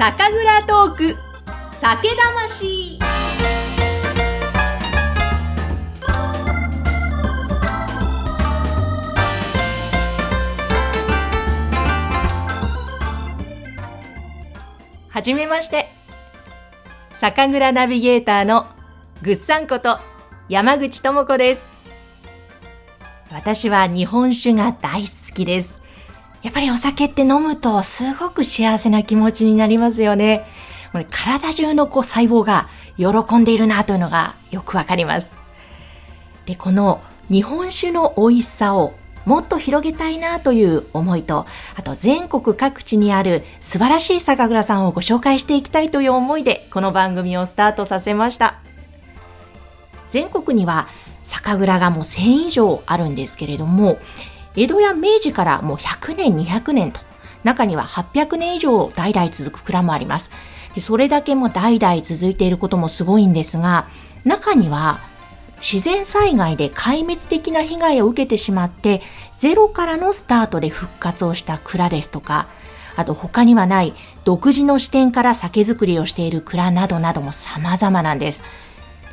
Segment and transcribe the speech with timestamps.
[0.00, 1.16] 酒蔵トーク。
[1.74, 2.98] 酒魂。
[15.10, 15.90] はじめまして。
[17.12, 18.68] 酒蔵ナビゲーターの
[19.20, 19.98] ぐっさんこと
[20.48, 21.66] 山口智子です。
[23.30, 25.79] 私は日本酒が大好きです。
[26.42, 30.46] やっぱりお酒って飲むとすごく幸せな気持ちになりますよね。
[31.10, 35.34] 体中のこう細胞が喜んでいるなというのがよくわかります。
[36.46, 38.94] で、この日本酒の美味しさを
[39.26, 48.56] もっと広げたいなという思いと、あと全国各地にある素晴らしい酒蔵さんをご紹介していきたいという思いでこの番組をスタートさせました。
[50.08, 50.88] 全国には
[51.22, 53.98] 酒蔵がもう1000以上あるんですけれども、
[54.56, 57.00] 江戸や明治からもう100年、200年と、
[57.44, 60.30] 中には800年以上代々続く蔵もあります。
[60.80, 63.86] それだけも代々続いていることもすごいんですが、
[64.24, 65.00] 中には
[65.60, 69.02] 自然災害で壊滅的な被害を受けてしまって、
[69.34, 72.46] ゼロからのスタートで復活をした蔵ですとか、
[72.96, 78.42] あと他にはない独自の視点から酒造りをしている蔵などなども様々なんです。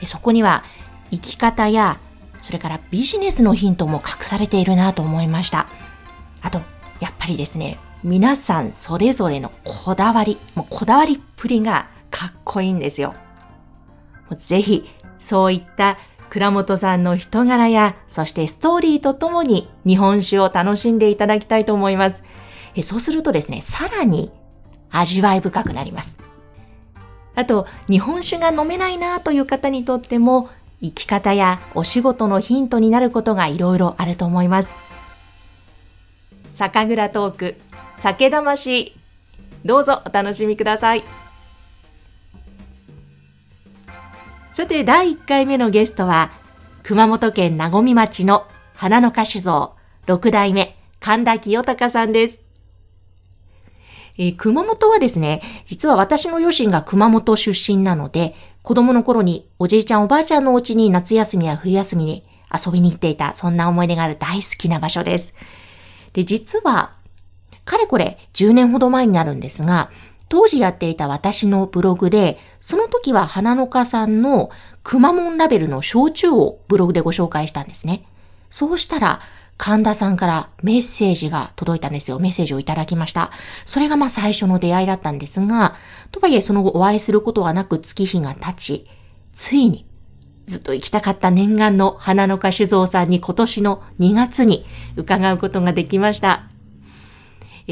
[0.04, 0.64] そこには
[1.12, 2.00] 生き方や
[2.48, 5.68] それからビジネスのヒントも隠されているなと思いました。
[6.42, 6.62] あと、
[7.02, 13.16] やっぱりですね、皆さんそれぞれのこだわり、もうこだわりっぷりがかっこいいんですよ。
[14.38, 14.90] ぜひ、
[15.20, 15.98] そういった
[16.30, 22.24] 倉本さんの人柄や、そしてストーリーとともに日本酒を楽しんでいただきたいと思います。
[22.76, 24.32] えそうするとですね、さらに
[24.90, 26.18] 味わい深くなります。
[27.36, 30.50] あと、日本酒が飲めないなという方にとっても、
[30.82, 34.76] 生き方やお仕事のヒントになることがいろいろあると思います。
[36.54, 37.56] 酒蔵トーク、
[37.98, 38.94] 酒魂、
[39.66, 41.04] どうぞお楽しみください。
[44.52, 46.32] さて、第1回目のゲストは、
[46.84, 49.76] 熊本県名古町の花の歌酒造、
[50.08, 52.47] 6代目、神田清隆さんです。
[54.18, 65.34] えー、熊本はですね、実は私の両親が熊本出身なので、子供の頃におじいちゃんおばあちゃんのお家に夏休みや冬休みに遊びに行っていた、そんな思い出がある大好きな場所です。
[66.14, 66.96] で、実は、
[67.64, 69.92] かれこれ10年ほど前になるんですが、
[70.30, 74.50] 当時やっていた私のブログで、その時は花の花さんの
[74.84, 78.06] くまモンラベルの焼酎をブログでご紹介したんですね。
[78.50, 79.22] そうしたら、
[79.58, 82.20] 神田さんからメッセージが届いたんですよ。
[82.20, 83.32] メッセージをいただきました。
[83.66, 85.76] それがまあ最初の出会いだったんですが、
[86.12, 88.88] とはいえその後お会いすることはなく月日が経ち、
[89.34, 89.88] ついに
[90.46, 96.44] ずっと行きたかった念願の花の花酒造さんに今年の2月に伺うことができました。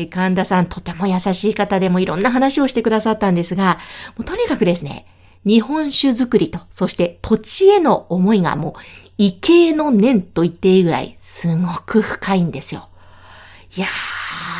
[0.10, 3.78] 神田さんとても優しい方でもいろんな話をしてくださったんですが、
[4.18, 5.08] もうとにかくですね、
[5.46, 8.74] 日本酒作りと、そして土地への思いがもう
[9.18, 12.90] 異形の念と言っていいぐらい、すごく深いんですよ。
[13.76, 13.88] いや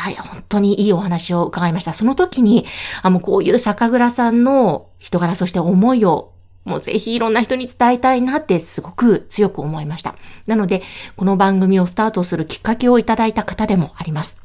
[0.06, 1.92] ー、本当にいいお話を伺いました。
[1.92, 2.66] その時に、
[3.02, 6.32] あ、もうこういう酒蔵さんの人柄、そして思いを、
[6.64, 10.16] もうぜひいろんな人に伝えたいなってすごく強く思いました。
[10.46, 10.82] なので、
[11.16, 14.40] この番組をスタートするきっかけをいただいた方でもあります。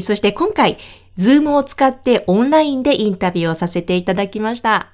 [0.00, 0.78] そして今回、
[1.16, 4.90] ズームを使ってオンラインでインタビューをさせていただきました。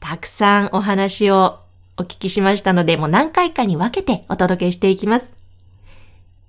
[0.00, 1.59] たくさんお話を
[2.00, 5.34] お聞きしましたので、もう何回かに分けてお届けしていきます。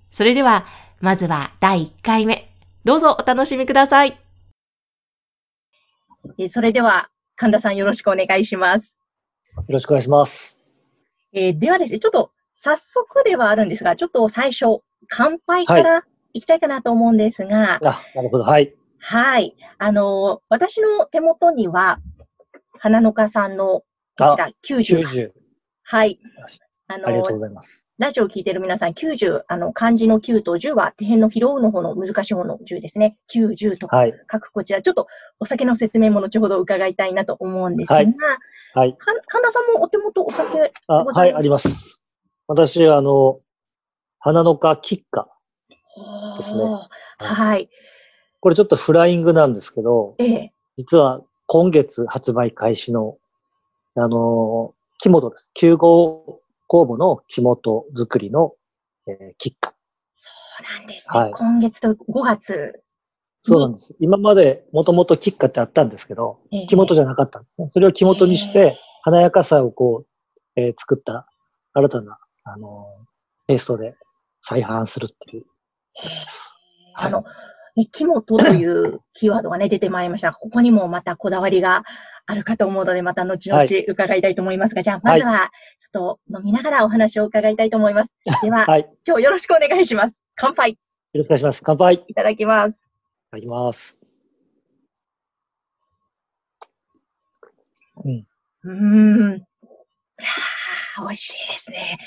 [0.09, 0.65] それでは、
[1.01, 2.49] まずは第1回目。
[2.85, 4.17] どうぞお楽しみください。
[6.47, 8.95] それでは、神田さんよろしくお願いします。
[9.57, 10.57] よろしくお願いします。
[11.33, 17.57] えー、ではですね、ちょっと早速ではあるんですが、ちょっと最初、乾杯からいきたいかなと思うんですが。
[17.57, 18.45] はい、あ、なるほど。
[18.45, 18.73] はい。
[18.99, 19.53] はい。
[19.79, 21.99] あの私の手元には、
[22.79, 23.83] 花の花さんの
[24.17, 25.40] こちら90。
[25.91, 26.19] 90はい。
[26.87, 27.85] あの、ありがとうございます。
[27.97, 33.17] ラジオを聞いている皆さん、90、あの、漢字の9と10は、手辺の拾うの方の難しい方の10ですね。
[33.33, 33.87] 90と
[34.31, 35.07] 書くこちら、はい、ちょっと
[35.39, 38.05] お酒の説明も後ほど伺いたいなと思うんですが、はい。
[38.73, 42.01] はい、神田さんもお手元お酒あはい、あります。
[42.47, 43.41] 私、あの、
[44.19, 45.27] 花の花キッカ
[46.37, 46.63] ですね。
[47.17, 47.69] はい。
[48.39, 53.17] これちょっとフライングなんですけど、ええ、実は今月発売開始の、
[53.95, 55.51] あの、木本です。
[55.59, 58.53] 9号工房の木本作りの、
[59.07, 59.73] えー、キッカ。
[60.13, 61.19] そうなんですね。
[61.19, 62.83] はい、今月と5月。
[63.41, 63.95] そうなんです。
[63.99, 67.69] 今までもともとキッカってあったんですけど、えー、木本じゃなかったんですね。
[67.71, 71.27] それを木本にして、華やかさをこう、えー、作った
[71.73, 73.95] 新たな、あのー、ペーストで
[74.43, 75.45] 再販するっていう
[75.95, 76.59] やつです。
[76.93, 77.23] あの、
[77.91, 80.31] 木本というキーワードがね、出てまいりました。
[80.31, 81.83] ここにもまたこだわりが
[82.31, 88.15] あるかと思うので、また後々伺いたいと思いますが、はい、じゃあ、まずは、ちょっと飲みながらお話を伺いたいと思います。
[88.41, 90.23] では、はい、今日よろしくお願いします。
[90.35, 90.71] 乾杯。
[90.71, 90.77] よ
[91.15, 91.61] ろしくお願いします。
[91.63, 92.05] 乾杯。
[92.07, 92.79] いただきます。
[92.79, 93.99] いただきます。
[98.05, 98.25] うん。
[98.63, 99.39] うん。
[99.39, 99.45] 美
[101.09, 101.97] 味しいですね。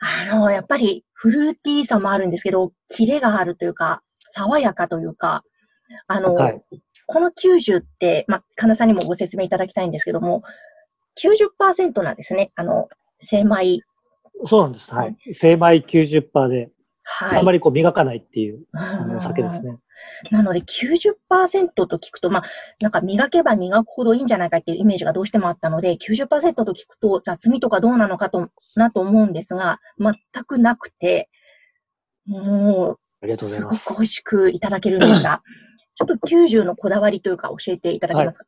[0.00, 5.44] あの、やっぱりフルーティーさもあるんですけど、キレがあるというか、爽やかというか、
[6.08, 6.62] あの、はい、
[7.06, 10.42] この90って、まあ、神田さんにもご説明いただきたいんですけども、
[11.20, 12.52] 90%なんですね。
[12.56, 12.88] あの、
[13.20, 13.80] 精米。
[14.44, 14.94] そうなんです。
[14.94, 15.16] はい。
[15.32, 16.70] 精米90%で、
[17.04, 18.64] はい、あまりこう磨かないっていう
[19.16, 19.78] お酒ですね。
[20.30, 22.44] なので90%と聞くと、まあ、
[22.80, 30.14] なんか磨けば磨くほどいいんじゃないかっていうイメージがどうしてもあったので、90%と聞くと雑味とかどうなのかと、なと思うんですが、全
[30.44, 31.28] くなくて、
[32.26, 33.82] もう、ありがとうございます。
[33.82, 35.42] すごく美味しくいただけるんですが、
[35.96, 38.46] ちょっと90のこだわりというか教えていただけますか、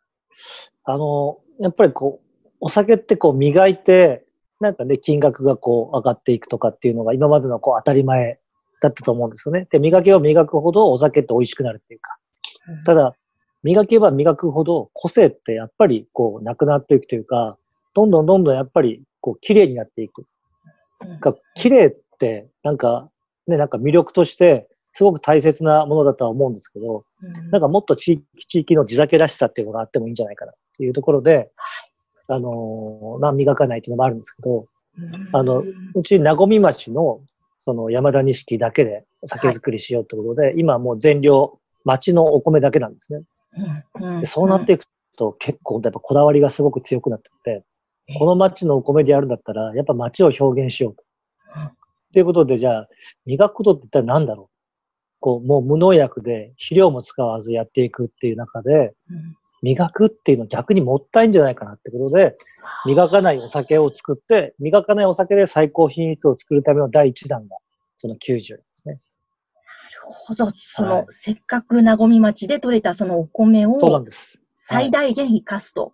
[0.84, 4.24] はい、あの、やっぱりこう、お酒ってこう磨いて、
[4.60, 8.40] なんかね、金額がこう上がっていくとかっていうのが今までのこう当たり前
[8.80, 9.66] だったと思うんですよね。
[9.70, 12.16] で、磨けば磨くほどお酒って美味しくなるっていうか。
[12.84, 13.14] ただ、
[13.62, 17.58] 磨けば磨くほど個性ってやっぱりこうなくなっていくというか、
[17.94, 20.26] どんどんどんどんやっぱりこう綺麗になっていく。
[21.20, 23.10] が綺麗ってなんか
[23.46, 27.04] ね、なんか魅力としてすごく大切なものだとは思うんですけど、
[27.50, 31.50] なんかもっと地域、地域の地酒らしさっていうのがあってもいいんじゃないかなっていうところで、
[32.28, 34.64] あのー、まあ磨かないっていうのもあるんですけど、
[35.32, 35.62] あの、
[35.94, 37.20] うち、なごみ町の
[37.58, 43.20] その山田錦だけで酒造りしようってことで、はい、今もう全量、町のお米だけなんですね。
[44.00, 44.20] うん。
[44.20, 44.86] でそうなっていく
[45.18, 47.64] と結構やっぱこだわりがすごく強くなってて、
[48.18, 51.04] この町のお米でやるんだったら、やっぱ町を表現しようと。
[51.60, 51.72] っ
[52.14, 52.88] ていうことで、じゃあ、
[53.26, 54.55] 磨くことって一体何だろう？
[55.26, 58.94] こう、もう無農薬で肥料も使わずやっていくっていう中で、
[59.60, 62.36] 磨くっていうのは逆にもったいんじゃないかなってことで、
[62.86, 67.56] 磨かないお酒を作って、磨かないお酒で最高品質を作るための第一弾が、
[67.98, 68.94] その90ですね。
[68.94, 69.00] なる
[70.06, 70.52] ほど。
[70.54, 74.40] その、はい、せっかくなごみ町で採れたそのお米を、そうなんです。
[74.54, 75.92] 最大限生かすと。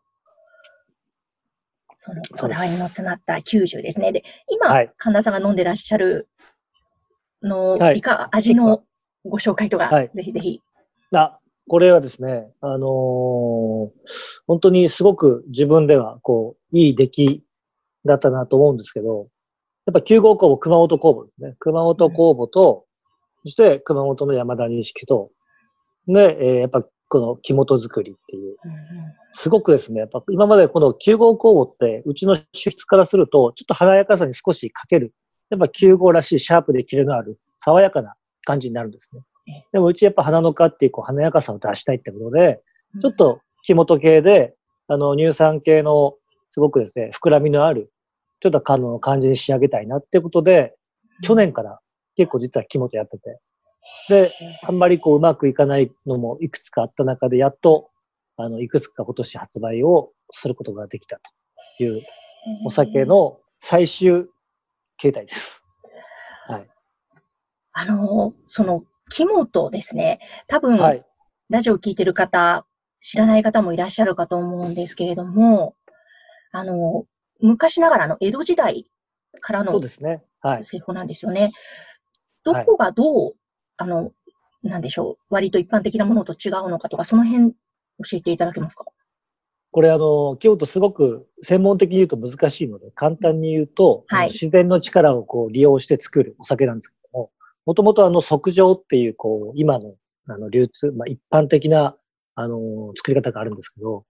[1.96, 4.12] そのこだわりの詰まった90ですね。
[4.12, 6.28] で、今、はい、神田さんが飲んでらっしゃる
[7.42, 8.82] の、はい、いか、味の
[9.24, 10.60] ご紹介とか、はい、ぜひぜひ。
[11.14, 11.38] あ、
[11.68, 13.90] これはですね、あのー、
[14.46, 17.42] 本当にすごく自分では、こう、いい出来
[18.04, 19.28] だったなと思うんですけど、
[19.86, 21.56] やっぱ9号工房、熊本工房ですね。
[21.58, 22.84] 熊本工房と、
[23.44, 25.30] うん、そして熊本の山田錦と、
[26.08, 28.56] で、えー、やっぱこの木本作りっていう、
[29.32, 35.12] すごくですね、やっぱ今までこの9号工房って、うちの主質からすると、ちょっと華やかさに少し欠ける。
[35.50, 38.14] やっぱ9号らしいシャープでキレのある、爽やかな
[38.44, 39.22] 感じになるんですね。
[39.72, 42.60] でもうちやっぱ花の花っていうこう華やかさを出したいってことで、
[43.00, 44.54] ちょっと木本系で、
[44.88, 46.14] あの乳酸系の
[46.52, 47.90] すごくですね、膨らみのある、
[48.40, 50.74] ちょっと感の感じに仕上げたいなってことで、
[51.22, 51.80] 去年から
[52.16, 53.40] 結構実は木本やってて、
[54.08, 57.90] で、あんまりこううまくいかないのもいくつかあった中で、やっと、
[58.36, 61.20] あの、いくつか今年発売をすることができた
[61.78, 62.02] という
[62.64, 64.26] お酒の最終
[64.96, 65.64] 形態です。
[66.48, 66.71] はい。
[67.72, 70.20] あの、その、木本ですね。
[70.46, 71.04] 多分、はい、
[71.50, 72.66] ラジオを聞いてる方、
[73.02, 75.74] 知らない方もいらっしゃるかと思うんですけれども、
[76.52, 77.04] あの、
[77.40, 78.86] 昔ながらの江戸時代
[79.40, 79.80] からの。
[80.62, 81.52] 製法なんですよね。
[82.44, 83.34] どこがどう、はい、
[83.78, 84.12] あの、
[84.62, 87.56] なんでしょう、割と一般的なものと違うのかとか、その辺教
[88.14, 88.84] えていただけますか？
[89.72, 96.92] これあの、京都すごく専門的に言うと難しいので、簡単に言うと、はい、自然の力をこう利用して作るお酒なんです
[97.66, 99.94] も、もともとあの、即上っていう、こう、今の、
[100.28, 101.96] あの、流通、まあ、一般的な、
[102.34, 104.04] あの、作り方があるんですけど、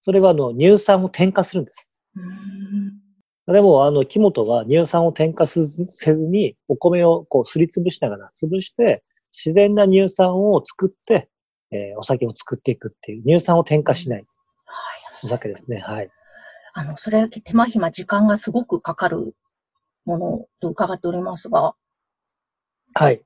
[0.00, 1.90] それはあの、乳酸を添加するんです。
[3.46, 11.28] でも、あの、木本は乳酸を添加せずに、お米をこう、すりつぶしながら潰して、自然な乳酸を作って、
[11.70, 14.24] えー、お酒を作っていくっていう、乳酸を添加しない
[15.22, 15.78] お酒ですね。
[15.78, 16.10] はい。
[16.72, 19.34] あの、それだけ手間暇、時間がすごくかかる
[20.04, 21.74] ものと伺っておりますが、
[22.98, 23.20] はい。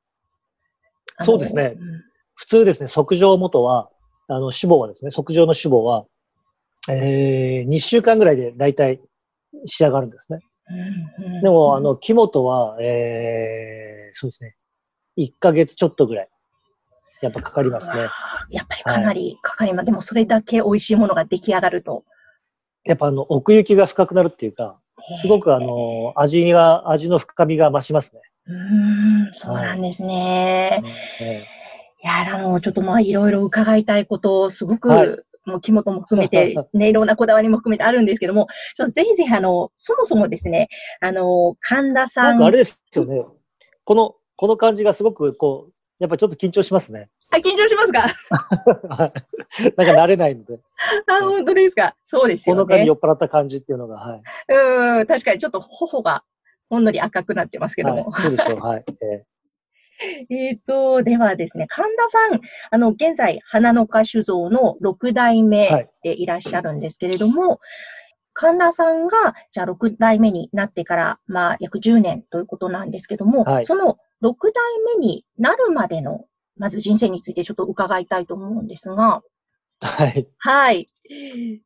[1.20, 1.74] そうですね。
[1.76, 2.02] うん、
[2.34, 3.88] 普通ですね、測定元は、
[4.26, 6.06] あの、脂肪はですね、測定の脂肪は、
[6.88, 9.00] えー、2週間ぐらいで大体
[9.66, 10.40] 仕上がるんですね。
[11.42, 14.56] でも、あの、木本は、えー、そうですね、
[15.18, 16.28] 1ヶ月ちょっとぐらい、
[17.22, 18.08] やっぱかかりますね。
[18.50, 19.78] やっぱりかなりかかります。
[19.78, 22.04] はい、でも、それだけ美味しいものが出来上がると。
[22.84, 24.80] やっぱあの、奥行きが深くなるっていうか、
[25.20, 28.22] すごくあの、味が、味の深みが増しますね。
[28.50, 30.82] うん、そうなんですね。
[31.18, 31.46] はい、
[32.02, 35.08] いや、あの、ちょっとまあ、いろいろ伺いたいこと、すごく、はい、
[35.46, 40.68] もう、木本も含めて、ね、 いろんなこだわりも含めてあるんですけども、ちょっとぜひぜひ、あの、そもそもですね、
[41.00, 42.24] あの、神田さん。
[42.24, 43.24] なんかあれですよね。
[43.84, 47.10] この、この感じがすごく、こう、やっぱちょっと緊張しますね。
[47.30, 48.06] あ、緊張しますか？
[49.76, 50.58] なんか慣れないので。
[51.06, 51.94] あ、本当ですか？
[52.06, 52.62] そうですよね。
[52.62, 54.22] この間に酔っ払った感じっていうのが、はい。
[54.48, 56.24] うん、確かにちょっと頬が
[56.70, 58.10] ほんのり赤くなってますけども。
[58.10, 58.84] はい、そうでしょう、はい。
[59.02, 59.24] え
[60.30, 67.58] ー、えっと、ではですね、神田さん、あの、現在、花の花酒造の6代目でいらっしゃるんですけれども、はい、
[68.32, 76.24] 神田さんが、じゃあ6代目になってから、まあ、約10年ということなんですけども、はい、その6代目になるまでの、
[76.56, 79.22] まず人生についてちょっと伺いたいと思うんですが、
[79.82, 80.28] はい。
[80.38, 80.86] はい。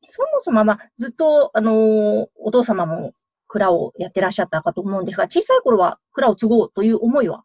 [0.06, 3.12] そもそも、まあ、ずっと、あのー、お父様も
[3.54, 7.44] 蔵をやってらっしゃったかと思うんですが、小さい頃は蔵を継ごうという思いは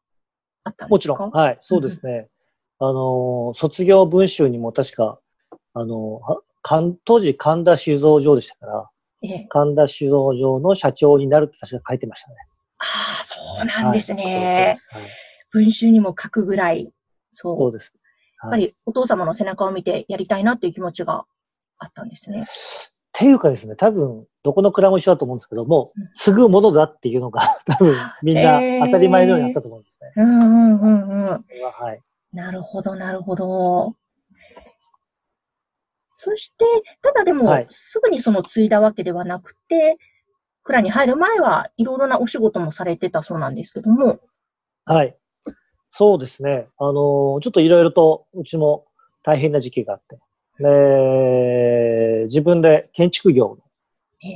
[0.63, 0.89] あったんですか？
[0.89, 1.29] もちろん。
[1.29, 2.29] はい、そうですね。
[2.79, 5.19] うん、あの、卒業文集にも確か、
[5.75, 6.19] あの、
[7.05, 8.89] 当時神田酒造場でしたから、
[9.21, 12.35] ええ、神田酒造場の社長になるって確か書いてましたね。
[12.79, 12.85] あ
[13.21, 14.75] あ、そうなんですね。
[14.89, 15.03] はい、
[15.51, 16.91] 文集にも書くぐらい、
[17.33, 17.57] そう。
[17.57, 17.93] そうです。
[18.41, 21.25] やっぱりお父様の背中を見てやりたいなっていう気持ちが
[21.77, 22.47] あったんですね。
[23.19, 30.13] っていうかですね、多分、どこの蔵も一緒だと思うんですけども、継ぐものだっていうのが、 多分、みんな当たり前のようになったと思うんですね。
[30.15, 31.27] うんうんうんうん。
[31.27, 32.01] はい。
[32.31, 33.93] なるほど、なるほど。
[36.13, 36.63] そして、
[37.01, 39.97] ただでも、はい、すぐにその継いだわけではなくて、
[40.63, 44.21] 蔵に入る前はいろいろなお仕事もされてたそうなんですけども。
[44.85, 45.17] はい。
[45.91, 46.69] そうですね。
[46.77, 48.85] あのー、ちょっといろいろと、うちも
[49.23, 50.19] 大変な時期があって。
[50.59, 53.57] で、自分で建築業の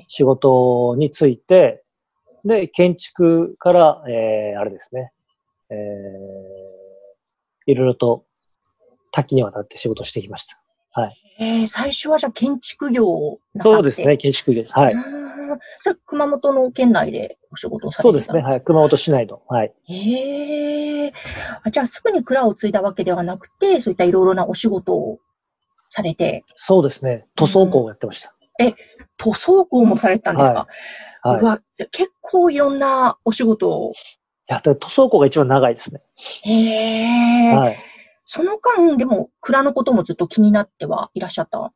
[0.08, 1.84] 仕事について、
[2.46, 5.12] で、建築から、えー、あれですね、
[5.70, 8.25] えー、いろいろと
[9.12, 10.60] 多岐にわたって仕事してきました。
[10.92, 11.15] はい。
[11.39, 13.75] えー、最初はじゃあ建築業をなさって？
[13.75, 14.77] そうですね、建築業です。
[14.77, 14.96] はい。
[15.82, 18.62] それ熊本の県内でお仕事をされてそうですね、はい。
[18.62, 19.42] 熊本市内の。
[19.48, 19.74] はい。
[19.88, 21.72] へえー。
[21.72, 25.20] じゃあすぐに蔵を継いだわけではなくて、そういったいろいろなお仕事を
[25.93, 26.43] されて。
[26.57, 27.25] そうですね。
[27.35, 28.33] 塗装工をやってました。
[28.59, 28.75] うん、え、
[29.17, 30.67] 塗装工もされてたんですか、
[31.21, 33.91] はい、はい、結構いろんなお仕事を。
[33.91, 33.95] い
[34.47, 36.01] や、塗装工が一番長いですね。
[36.43, 37.55] へえ。
[37.55, 37.77] はい。
[38.25, 41.71] その間、でも、蔵のこともずっと気になってはいらっしゃった？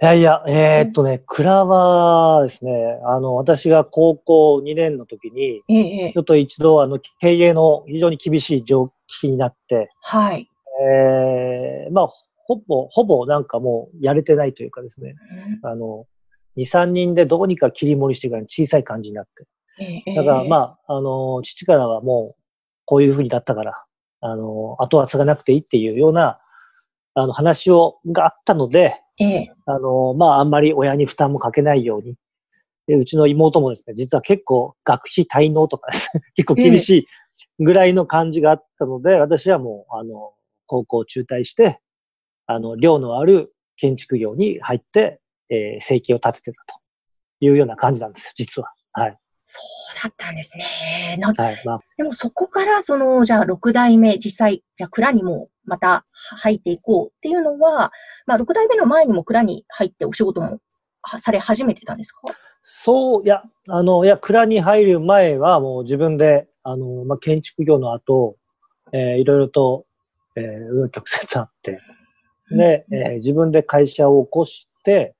[0.00, 10.48] いやいや、えー、っとね、蔵はですね、あの、私が高校2年の時に、ええ、ちょっと一度、あの、経営の非常に厳しい状況になって、はい。
[10.80, 12.08] ええー、まあ、
[12.48, 15.14] ほぼ、ほぼなんかもうやれてないというかですね、
[15.62, 16.06] あの、
[16.56, 19.46] 2、3人でどうにか切り盛りしてから小さい感じになって。
[20.16, 22.42] だからまあ、あの、父からはもう、
[22.86, 23.84] こういうふうにだったから、
[24.20, 26.40] あの、後は継がなくていいっていうような、
[27.14, 29.00] あの、話を、があったので、
[29.66, 32.16] あの、まあ、あんまり親に負担もかけないように。
[32.86, 36.10] で、うちの妹もですね、実は結構学費滞納とかです。
[36.16, 40.32] ね、 結構厳しいぐらいの感じがあったので、私はもう、あの、
[40.66, 41.80] 高校中退して、
[42.48, 46.80] あの、量のある建築業に入って、えー、生計を立ててたと
[47.40, 48.72] いうような感じなんですよ、実は。
[48.92, 49.18] はい。
[49.44, 51.16] そうだったんですね。
[51.20, 56.06] なんはいまあ、でもそこから、その、じゃあ、6代目、実際、じゃあ、蔵にもまた
[56.38, 57.92] 入っていこうっていうのは、
[58.26, 60.58] まあ、6代目の前にも蔵に入ってお仕事も
[61.20, 62.20] され始めてたんですか？
[62.62, 68.36] そう、いや、あの、いや、蔵に入る前はもう自分で、あの、まあ、建築業の後、
[68.92, 69.86] えー、いろいろと、
[70.36, 71.80] えー、曲折あって、
[72.50, 75.14] で、えー、自分で会社を起こして、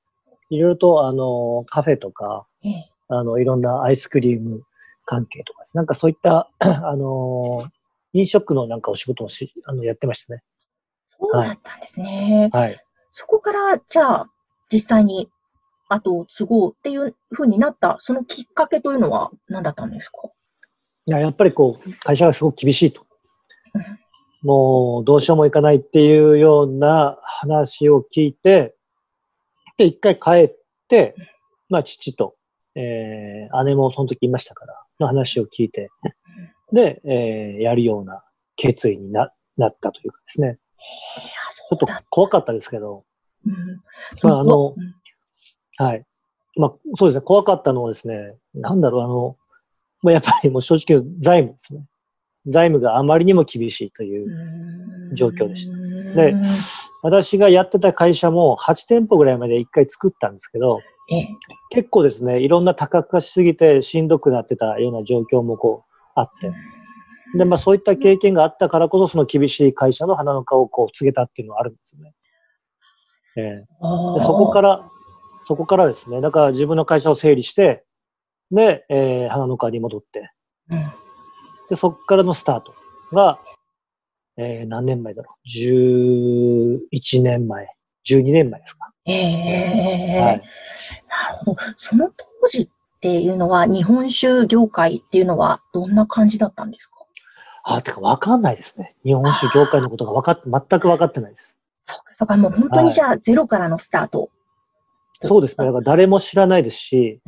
[0.51, 2.47] いろいろと、あの、カフェとか、
[3.09, 4.63] あの、いろんなアイスクリーム
[5.05, 5.77] 関係とかです。
[5.77, 7.65] なんかそういった、 あの、
[8.13, 10.43] 飲食のなんかお仕事をし、あの、やってましたね。
[11.07, 12.49] そうだったんですね。
[12.53, 12.83] はい。
[13.13, 14.31] そこから、じゃあ、
[14.73, 15.29] 実際に
[15.89, 20.29] 後を継ごうっていうふうになった、そのきっかけというのは何だったんですか？
[21.07, 23.07] いや、やっぱりこう、会社がすごく厳しいと。
[24.43, 28.75] もうどうしようもいかないっていうような話を聞いて、
[29.77, 30.57] で、一回帰っ
[30.89, 31.15] て、
[31.69, 32.37] まあ父と、
[32.75, 35.91] えー、姉もその時いましたから、の話を聞いて、
[36.73, 38.23] で、えー、やるような
[38.57, 40.59] 決意にななったというかですね。
[41.51, 43.05] ちょっと怖かったですけど、
[43.47, 43.81] うん、
[44.23, 46.05] まあ、あの、うん、はい。
[46.57, 49.37] まあ、そうですね、怖かったのはですね、なんだろう、あの、
[50.03, 51.85] まあ、やっぱりもう正直財務ですね。
[52.49, 55.77] 財務があまりにも厳しいという状況でした。
[56.15, 56.35] で、
[57.03, 60.81] 私がやってた会社も8店舗ぐらいまで1回作ったんですけど、
[61.71, 66.53] 結構ですね、いろんな多角化しすぎてしんどくなってたような状況もこうあって。
[67.37, 72.15] で、まあそういった経験があったからこそ、その厳しい会社の花の顔をこう告げたっていうのはあるんですよね。
[73.37, 74.89] えー、でそこから、
[75.45, 77.85] そこからですね、だから自分の会社を整理して、
[78.51, 80.31] で、えー、花の川に戻って、
[80.71, 80.93] うん、
[81.69, 82.75] で、そこからのスタート
[83.15, 83.39] が、
[84.37, 87.67] えー、何年前だろう ?11 年前、
[88.07, 88.93] 12年前ですか？
[89.07, 90.43] ええー、はい。
[91.09, 91.57] なるほど。
[91.77, 92.69] その当時っ
[93.01, 96.95] ていうのは、日本酒業界っていうのはどんな感じだったんですか？
[97.65, 98.95] あ、てかわかんないですね。
[99.05, 101.59] 日本酒業界のことがわかって、全くわかってないです。
[101.83, 104.31] そうか、そうか、もう本当にじゃあ、ゼロからのスタート。
[105.25, 105.67] そうですね。
[105.67, 107.21] だから誰も知らないですし、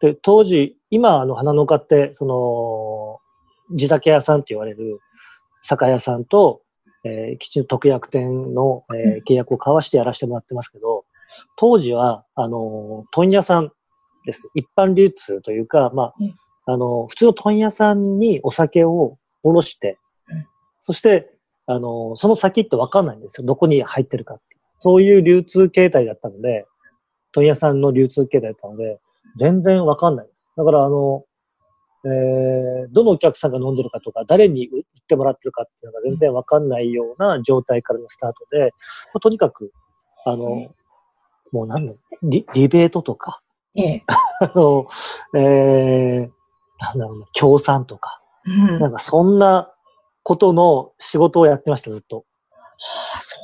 [0.00, 3.20] で、当時、今、あの、花農家って、その、
[3.70, 5.00] 地酒屋さんって言われる
[5.62, 6.62] 酒屋さんと、
[7.04, 11.04] えー、きちんと特約店の、えー、契約を交わしてやらせてもらってますけど、
[11.56, 13.70] 当時は、あの、問屋さん
[14.24, 14.42] です。
[14.54, 16.04] 一般流通というか、ま
[16.66, 19.98] あ、あの、普通の問屋さんにお酒をおろして、
[20.84, 21.32] そして、
[21.66, 23.46] あの、その先ってわかんないんですよ。
[23.46, 24.44] どこに入ってるかって。
[24.80, 26.64] そういう流通形態だったので、
[27.32, 29.00] 問屋さんの流通形態だったので、
[29.36, 30.28] 全然わかんない。
[30.56, 31.24] だから、あの、
[32.06, 38.72] えー、どのお客さんが飲んでるかとか、誰に売ってもらってるかっていうのが全然わかんないような状態からのスタートで、
[39.12, 39.72] まあ、とにかく、
[40.24, 40.72] あの、
[41.52, 43.40] もう何のリ、リベートとか、
[43.74, 44.04] ええ、
[44.40, 44.88] あの、
[45.34, 46.30] えー、
[46.78, 49.72] なんだろうな、協賛とか、うん、なんかそんな
[50.22, 52.24] ことの仕事をやってました、ずっと。
[52.78, 53.36] はあ、そ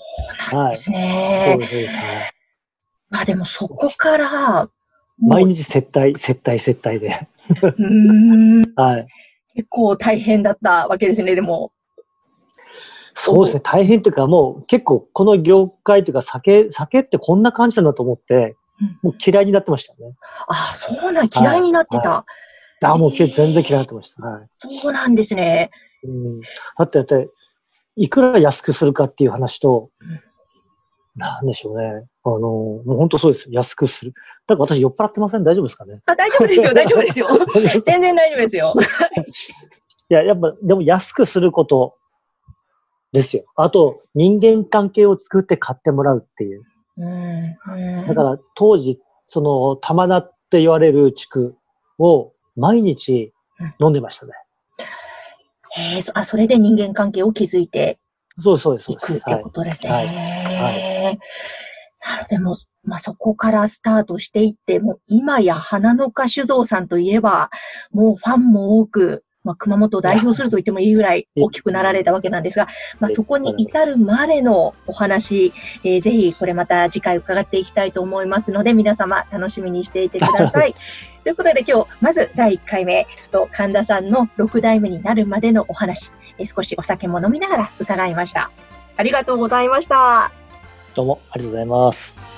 [0.52, 1.47] うなんですね。
[1.47, 1.97] はい、そうです、そうです。
[1.97, 2.35] はい、
[3.11, 4.69] まあでもそこから、
[5.19, 7.11] 毎日接待、接待、接待で。
[8.77, 9.07] はい。
[9.55, 11.73] 結構大変だったわけですね、でも。
[13.15, 18.57] そうですね、大変というか、もう結構この業界というか、酒、酒ってこんな感じなんだと思って、
[19.03, 20.15] もう嫌いになってましたね。
[20.49, 22.11] ああ、そうなん、嫌いになってた。
[22.11, 22.25] は
[22.83, 24.23] い、あもう全然嫌いになってました。
[24.23, 25.71] はい、そうなんですね。
[26.05, 26.47] うん、だ
[26.85, 27.29] って、だって、
[27.97, 30.32] いくら安くするかっていう話と、うん
[31.16, 32.07] なんでしょうね。
[32.25, 33.46] あの、もう本当そうです。
[33.51, 34.14] 安くする。
[34.46, 35.44] だから私酔っ払ってません？
[35.44, 36.01] 大丈夫ですかね？
[36.07, 36.72] あ、大丈夫ですよ。
[36.75, 37.29] 大丈夫ですよ。
[37.85, 38.72] 全然大丈夫ですよ。
[40.11, 41.96] いや、やっぱ、でも安くすること
[43.12, 43.44] ですよ。
[43.57, 46.62] あと、人間関係を作って買ってもらうっていう。
[46.98, 48.98] うんだから、当時、
[49.29, 51.57] その、玉名って言われる地区
[51.98, 53.33] を毎日
[53.81, 54.33] 飲んでましたね。
[55.75, 57.98] へえ、あ、それで人間関係を築いて
[58.40, 58.90] そうそうです。
[58.90, 59.92] 行くってことですね。
[59.92, 60.07] はい。
[60.07, 61.21] はい、なる
[62.01, 62.29] ほど。
[62.29, 67.51] でも、まあ、そこからスタートしていって、もう今や花の花酒造さんといえば、
[67.90, 72.68] もうファンも多く、まあ、熊本を代表すると言ってもいいぐらい大きくなられたわけなんですが、
[73.00, 75.52] まあ、そこに至るまでのお話、
[75.85, 80.74] えー、ぜひこれまた次回伺っていきたいと思いますので、皆様楽しみにしていてください。
[81.24, 88.50] ということで今日、まず第1回目、と神田さんの6代目になるまでのお話、えー、少しお酒も飲みながら伺いました。
[88.96, 90.31] ありがとうございました。
[90.94, 92.32] どうもありがとうございます。